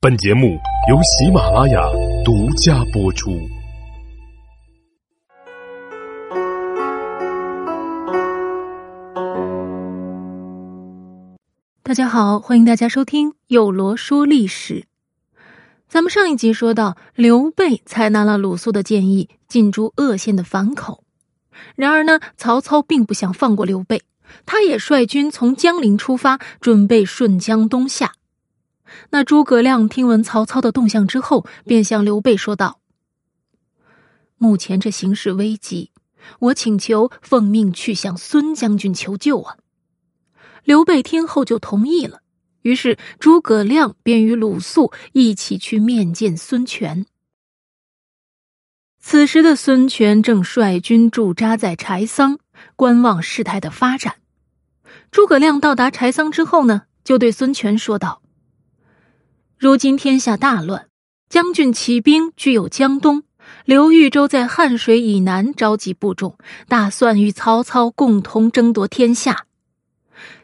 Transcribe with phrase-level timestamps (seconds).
[0.00, 0.56] 本节目
[0.88, 1.82] 由喜马拉雅
[2.24, 3.36] 独家播出。
[11.82, 14.84] 大家好，欢迎大家收听有罗说历史。
[15.88, 21.02] 咱们上一集说到，刘备采纳了鲁肃的建议，进驻鄂县的樊口。
[21.74, 24.02] 然而呢，曹操并不想放过刘备，
[24.46, 28.12] 他也率军从江陵出发，准备顺江东下。
[29.10, 32.80] 那诸葛亮听闻曹操的动向之后，便向刘备说道
[34.38, 35.90] ：“目前这形势危急，
[36.38, 39.56] 我请求奉命去向孙将军求救啊。”
[40.64, 42.20] 刘备听后就同意了。
[42.62, 47.06] 于是诸葛亮便与鲁肃一起去面见孙权。
[49.00, 52.38] 此时的孙权正率军驻扎在柴桑，
[52.76, 54.16] 观望事态的发展。
[55.10, 58.20] 诸葛亮到达柴桑之后呢，就对孙权说道。
[59.58, 60.86] 如今天下大乱，
[61.28, 63.24] 将军起兵据有江东，
[63.64, 69.46] 刘豫州在汉水以南召集部众，打算与曹操共同争夺天下。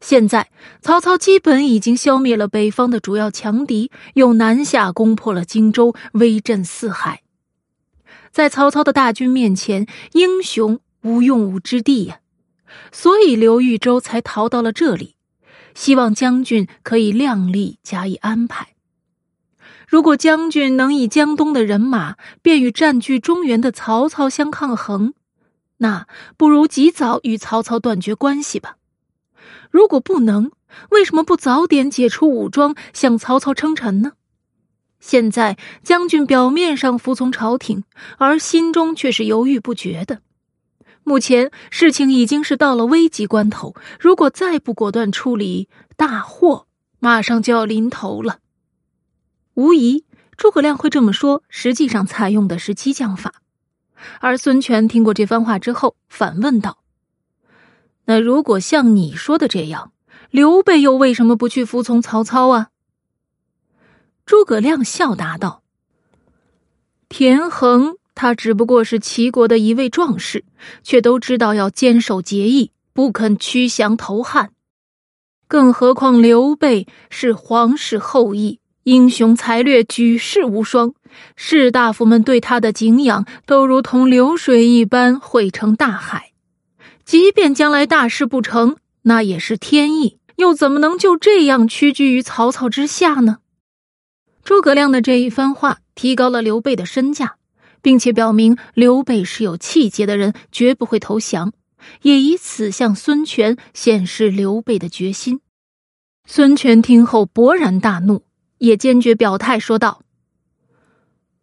[0.00, 0.48] 现在
[0.80, 7.22] 曹操基本已经消灭了北方的主要强敌，又南下攻破了荆州，威震四海。
[8.30, 12.20] 在曹操的大军面前，英雄无用武之地呀，
[12.92, 15.16] 所以刘豫州才逃到了这里，
[15.74, 18.68] 希望将军可以量力加以安排。
[19.90, 25.14] 如果将军能以江东的人马，便与占据中原的曹操相抗衡，
[25.78, 28.76] 那不如及早与曹操断绝关系吧。
[29.68, 30.52] 如果不能，
[30.90, 34.12] 为什么不早点解除武装，向曹操称臣呢？
[35.00, 37.82] 现在将军表面上服从朝廷，
[38.18, 40.20] 而心中却是犹豫不决的。
[41.02, 46.66] 目前事情已经是到了危急关头，如果再不果断处理，大祸
[47.00, 48.38] 马上就要临头了。
[49.60, 50.06] 无疑，
[50.38, 53.34] 诸葛亮会这么说，实际上采用的是激将法。
[54.18, 56.78] 而孙权听过这番话之后，反问道
[58.08, 59.92] ：“那如果像你说的这样，
[60.30, 62.68] 刘备又为什么不去服从曹操啊？”
[64.24, 65.62] 诸葛亮笑答道
[67.10, 70.46] ：“田横他只不过是齐国的一位壮士，
[70.82, 74.52] 却都知道要坚守节义，不肯屈降投汉。
[75.46, 78.58] 更何况刘备是皇室后裔。”
[78.90, 80.94] 英雄才略，举世无双。
[81.36, 86.32] 士大夫们对他的敬仰，都如同流水一般汇成大海。
[87.04, 93.38] 即便将来大事不成，那也是天意，又怎么能就这样屈居于曹操之下呢？
[94.42, 97.36] 诸葛亮的这一番话，提高了刘备的身价，
[97.80, 101.52] 并且表明刘备是有气节的人，绝不会投降，
[102.02, 105.38] 也以此向孙权显示刘备的决心。
[106.26, 108.24] 孙权听后勃然大怒。
[108.60, 110.02] 也坚决表态说道：“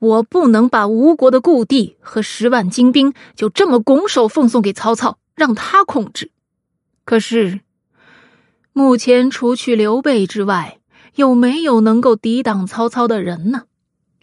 [0.00, 6.30] 我不能把吴国的故地和十万精兵就这么拱手奉送给曹操，让他控制。
[7.04, 7.60] 可是，
[8.72, 10.80] 目前除去刘备之外，
[11.14, 13.64] 有没有能够抵挡曹操的人呢。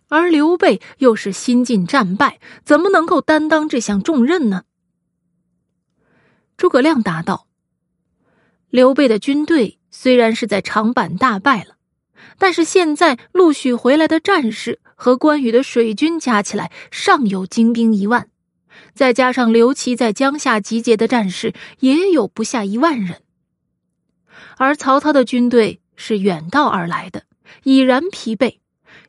[0.08, 4.64] 而刘备又是新晋战败，怎么能够担当这项重任呢？”
[6.58, 7.46] 诸葛亮答道
[8.72, 11.76] ：“刘备的军队虽然是在长坂大败了。”
[12.40, 18.30] 但是现在陆续回来的战士和关羽的水军加起来尚有精兵一万，
[18.96, 23.22] 再加上刘琦在江夏集结的战士也有不下一万人。
[24.58, 27.24] 而曹操的军队是远道而来的，
[27.64, 28.56] 已然疲惫。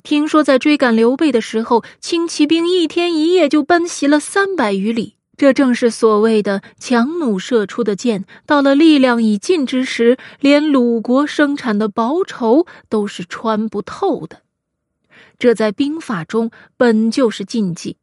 [0.03, 5.17] 听说在追赶刘备的时候，轻骑兵一天一夜就奔袭了三百余里。
[5.41, 14.43] 这正是所谓的强弩射出的箭，到了力量已尽之时，连鲁国生产的薄绸都是穿不透的。
[15.39, 17.97] 这在兵法中本就是禁忌。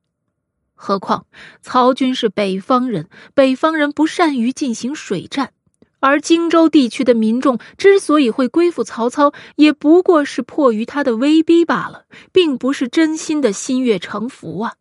[0.74, 1.28] 何况
[1.62, 5.52] 曹军是北方人，北方人不善于进行水战，
[6.00, 14.74] 而荆州地区的民众之所以会归附曹操，也不过是迫于他的威逼罢了，并不是真心的心悦诚服啊。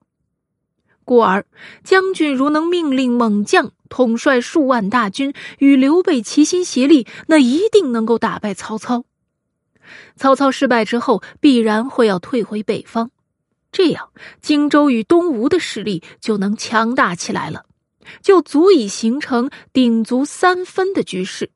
[1.06, 1.46] 故而，
[1.84, 9.04] 将军如能命令猛将统帅数万大军与刘备齐心协力，那一定能够打败曹操。
[10.16, 13.10] 曹操失败之后，必然会要退回北方，
[13.70, 14.10] 这样
[14.42, 17.66] 荆州与东吴的实力就能强大起来了，
[18.20, 21.50] 就足以形成鼎足三分的局势。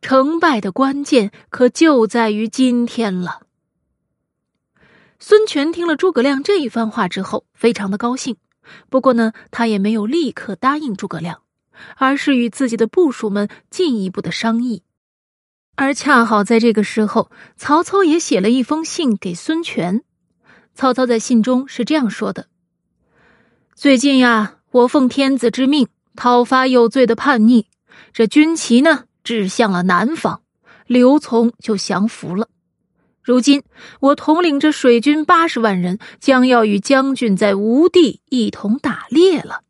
[0.00, 3.40] 成败的关键可就在于今天了。
[5.18, 8.36] 孙权听了诸葛亮这一番话之后，非常的高兴。
[8.88, 11.42] 不过呢，他也没有立刻答应诸葛亮，
[11.96, 14.82] 而是与自己的部属们进一步的商议。
[15.76, 20.04] 而恰好在这个时候，曹操也写了一封信给孙权。
[20.74, 22.46] 曹操在信中是这样说的
[23.74, 27.66] ：“最近呀，我奉天子之命讨伐有罪的叛逆，
[28.12, 30.42] 这军旗呢指向了南方，
[30.86, 32.48] 刘琮就降服了。
[33.24, 33.62] 如今
[34.00, 39.62] 我统领着水军八十万人，将要与将军在吴地一同打猎了。”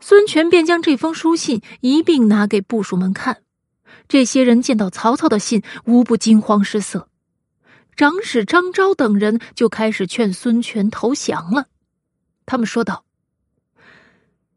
[0.00, 3.42] 孙权便将这封书信一并拿给部属们看。
[4.08, 7.08] 这些人见到曹操的信，无不惊慌失色。
[7.94, 11.66] 长史张昭等人就开始劝孙权投降了。
[12.46, 13.04] 他们说道：“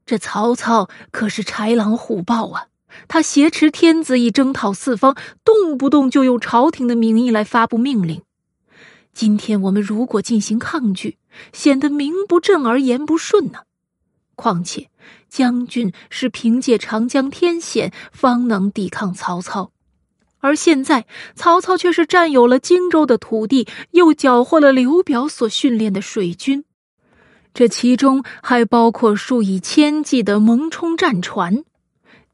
[0.06, 2.68] 这曹操可是豺狼虎豹啊！
[3.08, 8.22] 他挟持天子以征讨四方，动不动就用朝廷的名义来发布命令。
[9.14, 11.18] 今天我们如果进行抗拒，
[11.54, 13.60] 显得名不正而言不顺呢。
[14.36, 14.90] 况且……”
[15.28, 19.72] 将军是凭借长江天险方能抵抗曹操，
[20.40, 21.06] 而现在
[21.36, 26.66] 曹操却是占有了荆州的土地，又缴获了刘表所训练的水军，
[27.54, 31.64] 这其中还包括数以千计的蒙冲战船。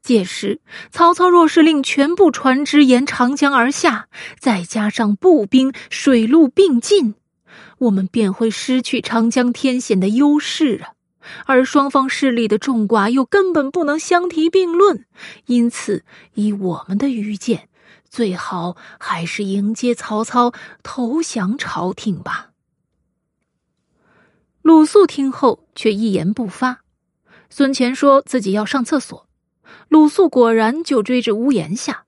[0.08, 4.08] 届时，曹操若是令全部船只沿长江而下，
[4.38, 7.14] 再加上步兵、水陆并进，
[7.80, 10.96] 我们便会失去长江天险的优势啊！
[11.44, 15.04] 而双方势力的众寡又根本不能相提并论，
[15.44, 16.02] 因此
[16.32, 17.68] 以我们的愚见，
[18.08, 22.52] 最好还是迎接曹操投降朝廷吧。
[24.62, 26.80] 鲁肃听后却一言不发。
[27.50, 29.27] 孙权说自己要上厕所，
[29.86, 32.06] 鲁肃果然就追至屋檐下。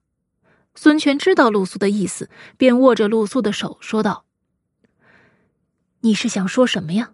[0.75, 4.25] 孙权知道鲁肃的意思，便握着鲁肃的手说道
[6.01, 7.11] ：“你是想说什么呀？”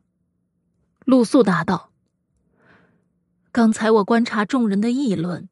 [1.05, 1.91] 鲁肃答道。
[3.51, 5.49] 刚才我观察众人的议论，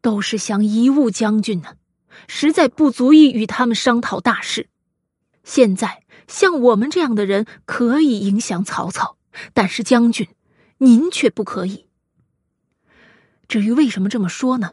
[0.00, 1.74] 都是想贻误将军呢，
[2.28, 4.68] 实在不足以与他们商讨大事。
[5.42, 9.16] 现在像我们这样的人可以影响曹操，
[9.52, 10.28] 但是将军，
[10.78, 11.88] 您却不可以。
[13.48, 14.72] 至于为什么这么说呢？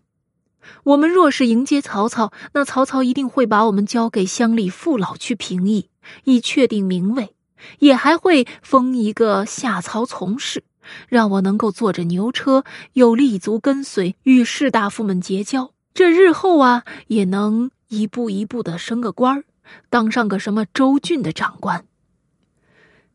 [0.84, 5.90] 我们若是迎接曹操，那曹操一定会把我们交给乡里父老去评议，
[6.26, 7.36] 以确定名位，
[7.80, 10.64] 也还会封一个下曹从事。
[11.08, 12.64] 让我能够坐着牛车，
[12.94, 15.74] 有立足跟随，与士大夫们结交。
[15.94, 19.44] 这日后啊，也能一步一步的升个官儿，
[19.90, 21.86] 当上个什么州郡的长官。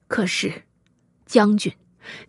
[0.06, 0.62] 可是，
[1.26, 1.72] 将军，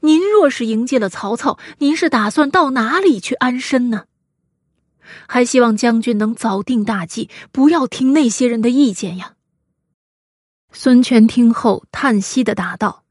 [0.02, 4.06] 您若是迎接了曹操，您是打算到哪里去安身呢？
[5.28, 9.34] 还希望将军能早定大计，不要听那些人的意见呀。
[10.72, 13.04] 孙权听后叹息的答道：“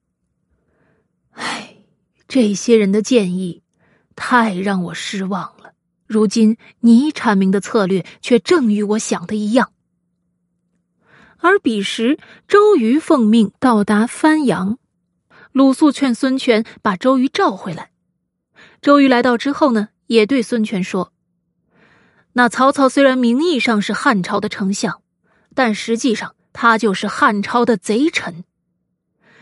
[1.32, 1.72] 唉。”
[2.28, 3.62] 这些人的建议，
[4.16, 5.74] 太让我失望了。
[6.08, 9.70] 如今你阐明的策略，却正与我想的一样。
[11.38, 12.18] 而彼时，
[12.48, 14.76] 周瑜奉命到达番阳，
[15.56, 17.90] 鲁肃劝孙权把周瑜召回来。
[18.82, 21.14] 周瑜来到之后呢，也对孙权说
[22.34, 25.00] ：“那曹操虽然名义上是汉朝的丞相，
[25.54, 28.44] 但实际上他就是汉朝的贼臣。”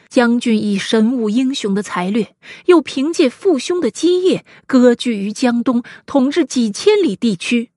[0.09, 7.73] 将军以神武英雄的才略，又凭借父兄的基业，割据于江东，统治几千里地区，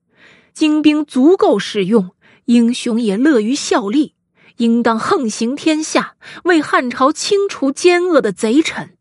[0.54, 2.12] 精兵足够使用，
[2.44, 4.14] 英雄也乐于效力，
[4.58, 8.96] 应当横行天下，为汉朝清除奸恶的贼臣。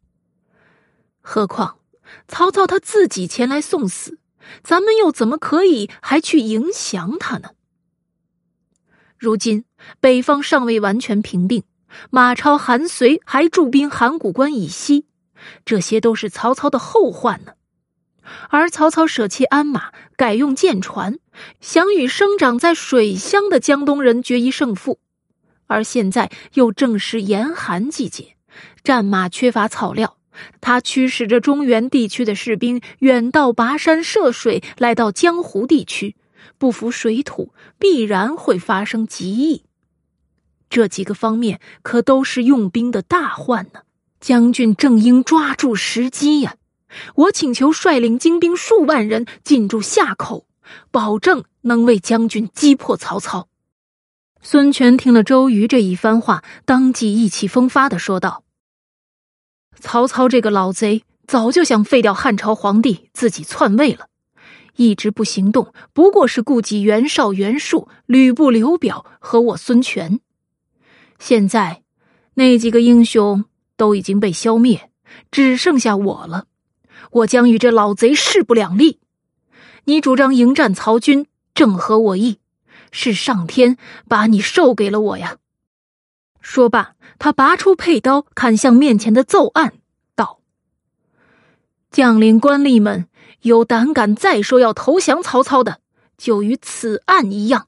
[1.21, 1.77] 何况
[2.27, 4.17] 曹操他自己前来送死，
[4.63, 7.49] 咱们又怎么可以还去迎降他呢？
[9.17, 9.65] 如今
[9.99, 11.63] 北方尚未完全平定。
[12.09, 15.05] 马超、韩遂还驻兵函谷关以西，
[15.63, 17.53] 这些都是曹操的后患呢。
[18.49, 21.17] 而曹操舍弃鞍马，改用舰船，
[21.61, 24.99] 想与生长在水乡的江东人决一胜负。
[25.67, 28.35] 而现在又正是严寒季节，
[28.83, 30.17] 战马缺乏草料，
[30.59, 36.15] 他驱使着中原地区的士兵远到跋山涉水，来到江湖地区，
[36.57, 39.63] 不服水土，必然会发生疾疫。
[40.69, 43.81] 这几个方面可都是用兵的大患呢，
[44.19, 46.55] 将军正应抓住时机呀！
[47.15, 50.45] 我请求率领精兵数万人进驻夏口，
[50.91, 53.49] 保证能为将军击破曹操。
[54.49, 58.45] 孙权听了周瑜这一番话，当即意气风发的说道
[59.77, 64.07] ：“曹操这个老贼，早就想废掉汉朝皇帝，自己篡位了，
[64.77, 70.21] 一直不行动，不过是顾及袁绍、袁术、吕布、刘表和我孙权。”
[71.19, 71.83] 现在，
[72.35, 73.43] 那几个英雄
[73.75, 74.89] 都已经被消灭，
[75.29, 76.45] 只剩下我了。
[77.11, 79.01] 我将与这老贼势不两立。
[79.83, 82.39] 你主张迎战曹军，正合我意，
[82.91, 83.77] 是上天
[84.07, 85.37] 把你授给了我呀。”
[86.41, 89.73] 说罢，他拔出佩刀，砍向面前的奏案，
[90.15, 90.39] 道
[91.91, 93.07] ：“将领官吏们，
[93.41, 95.81] 有胆敢再说要投降曹操的，
[96.17, 97.67] 就与此案一样。”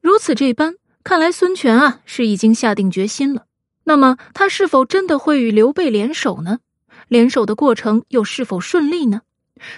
[0.00, 3.46] 如此这般，看来孙权啊是已经下定决心了。
[3.84, 6.60] 那么他是否真的会与刘备联手呢？
[7.08, 9.20] 联手的过程又是否顺利呢？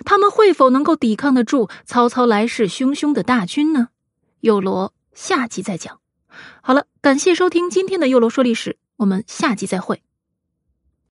[0.05, 3.89] 他们会否能够抵抗得住曹操来势汹汹的大军呢？
[4.41, 6.01] 幼罗下集再讲。
[6.63, 10.03] 好了，感谢收听今天的幼罗说历史，我们下集再会。